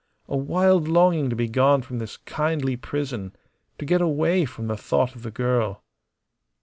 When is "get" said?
3.85-4.01